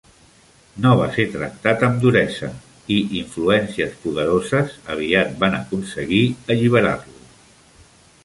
No 0.83 0.91
va 0.99 1.07
ser 1.17 1.25
tractat 1.33 1.83
amb 1.87 1.99
duresa, 2.05 2.47
i 2.95 2.97
influències 3.19 3.93
poderoses 4.05 4.73
aviat 4.95 5.35
van 5.43 5.59
aconseguir 5.61 6.23
alliberar-lo. 6.55 7.29